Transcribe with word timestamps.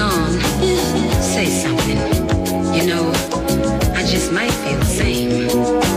on, 0.00 0.40
say 1.20 1.46
something. 1.46 1.98
You 2.74 2.86
know, 2.86 3.12
I 3.94 4.04
just 4.06 4.32
might 4.32 4.52
feel 4.52 4.78
the 4.78 4.84
same. 4.84 5.91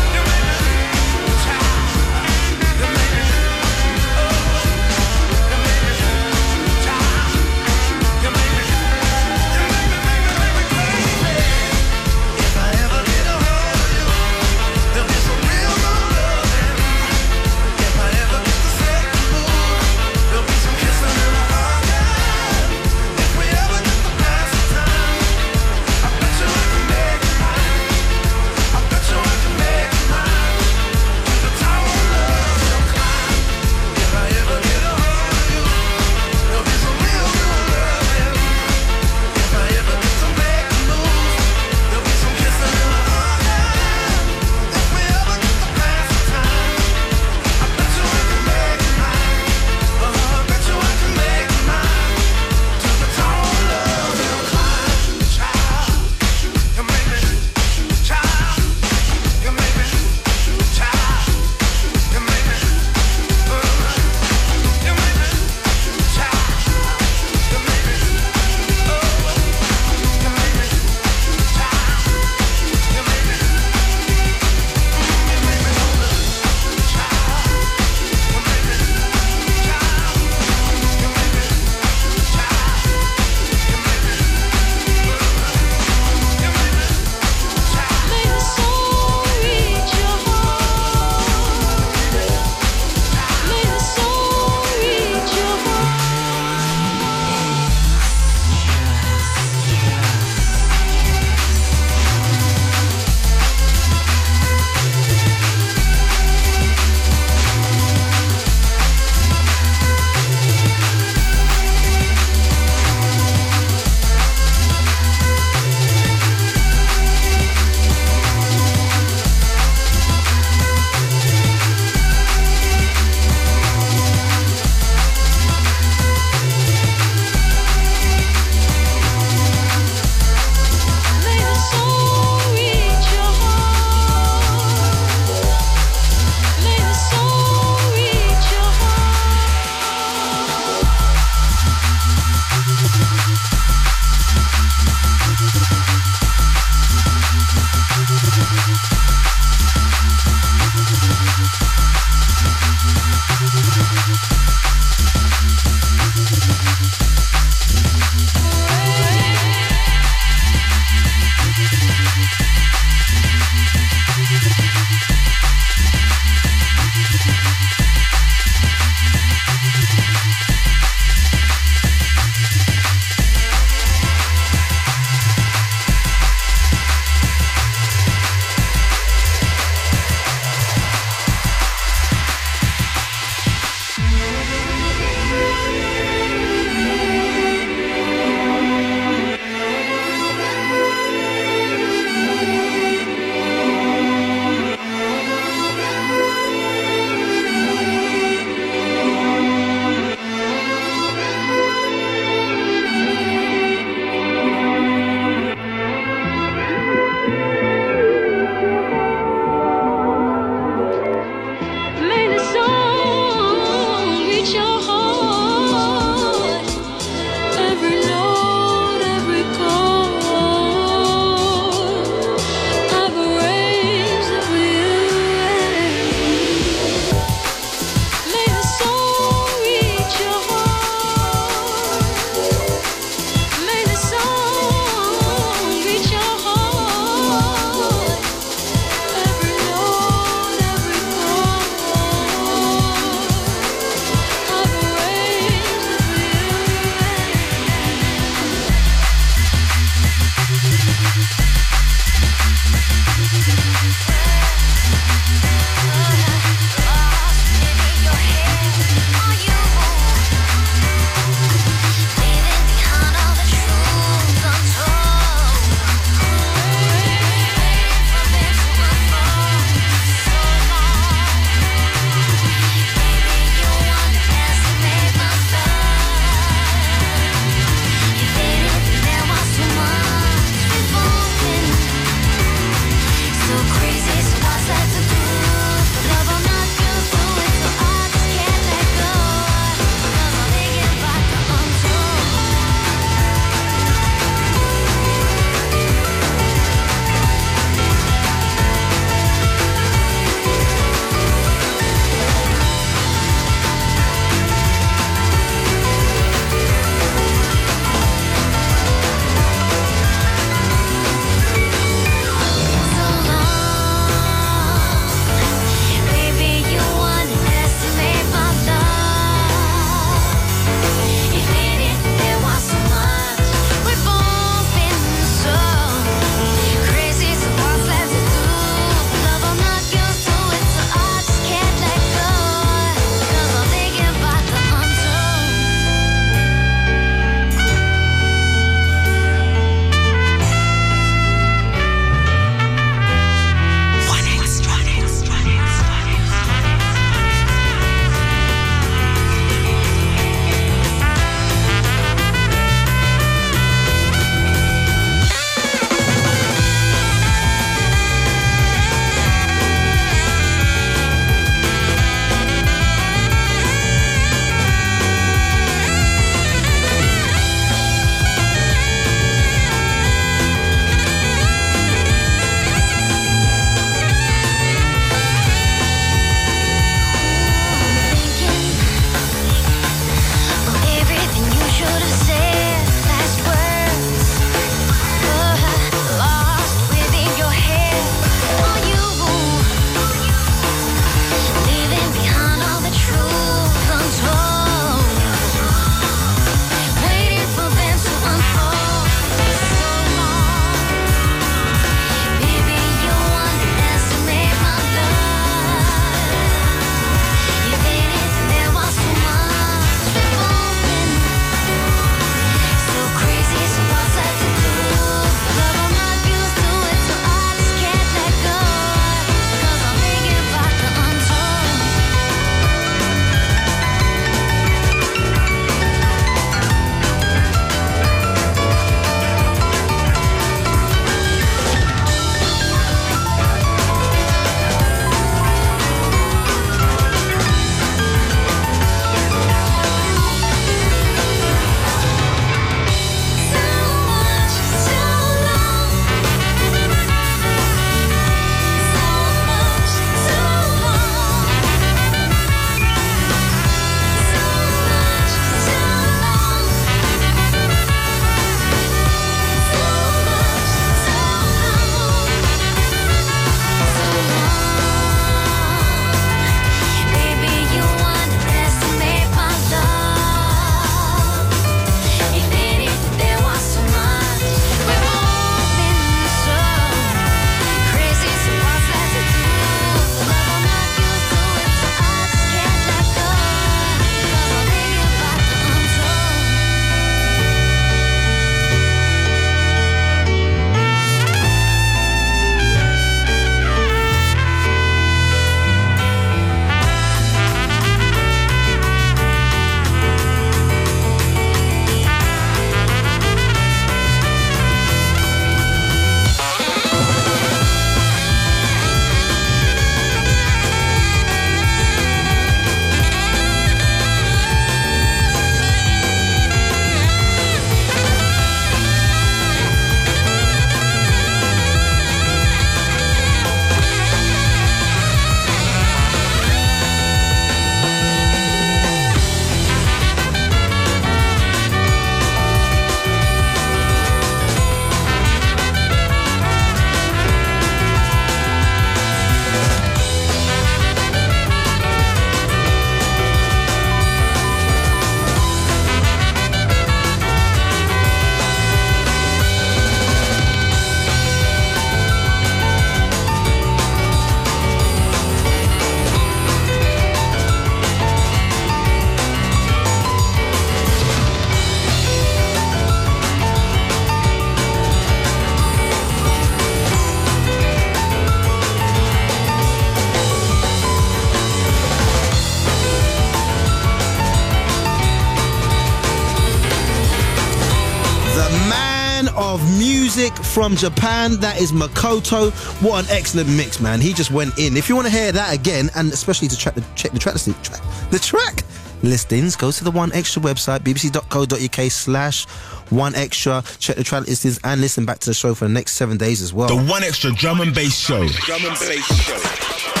From 580.53 580.75
Japan. 580.75 581.39
That 581.39 581.61
is 581.61 581.71
Makoto. 581.71 582.51
What 582.83 583.05
an 583.05 583.09
excellent 583.15 583.49
mix, 583.49 583.79
man. 583.79 584.01
He 584.01 584.11
just 584.13 584.31
went 584.31 584.57
in. 584.59 584.75
If 584.75 584.89
you 584.89 584.95
want 584.95 585.07
to 585.07 585.11
hear 585.13 585.31
that 585.31 585.53
again, 585.53 585.89
and 585.95 586.11
especially 586.11 586.49
to 586.49 586.57
track 586.57 586.75
the, 586.75 586.83
check 586.95 587.11
the 587.13 587.19
track, 587.19 587.35
listing, 587.35 587.53
track 587.61 587.81
the 588.11 588.19
track 588.19 588.63
listings, 589.01 589.55
go 589.55 589.71
to 589.71 589.83
the 589.83 589.91
1Xtra 589.91 590.43
website, 590.43 590.79
bbc.co.uk 590.79 591.91
slash 591.91 592.45
1Xtra. 592.89 593.79
Check 593.79 593.95
the 593.95 594.03
track 594.03 594.27
listings 594.27 594.59
and 594.65 594.81
listen 594.81 595.05
back 595.05 595.19
to 595.19 595.29
the 595.29 595.33
show 595.33 595.53
for 595.53 595.65
the 595.65 595.73
next 595.73 595.93
seven 595.93 596.17
days 596.17 596.41
as 596.41 596.53
well. 596.53 596.67
The 596.67 596.75
1Xtra 596.75 597.35
Drum 597.37 597.61
and 597.61 597.73
Bass 597.73 597.97
Show. 597.97 598.27
Drum 598.27 598.65
and 598.65 598.77
Bass 598.77 599.05
Show. 599.23 600.00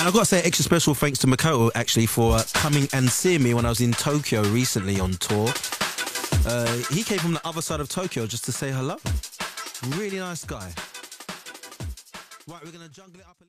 And 0.00 0.08
I've 0.08 0.14
got 0.14 0.20
to 0.20 0.24
say 0.24 0.40
extra 0.40 0.64
special 0.64 0.94
thanks 0.94 1.18
to 1.18 1.26
Makoto 1.26 1.70
actually 1.74 2.06
for 2.06 2.36
uh, 2.36 2.42
coming 2.54 2.88
and 2.94 3.10
seeing 3.10 3.42
me 3.42 3.52
when 3.52 3.66
I 3.66 3.68
was 3.68 3.82
in 3.82 3.92
Tokyo 3.92 4.42
recently 4.44 4.98
on 4.98 5.12
tour. 5.12 5.52
Uh, 6.46 6.74
he 6.90 7.02
came 7.02 7.18
from 7.18 7.34
the 7.34 7.46
other 7.46 7.60
side 7.60 7.80
of 7.80 7.90
Tokyo 7.90 8.26
just 8.26 8.46
to 8.46 8.52
say 8.52 8.70
hello. 8.70 8.96
Really 9.98 10.18
nice 10.18 10.42
guy. 10.42 10.72
Right, 12.48 12.64
we're 12.64 12.72
going 12.72 12.88
to 12.88 12.94
jungle 12.94 13.20
it 13.20 13.26
up. 13.28 13.39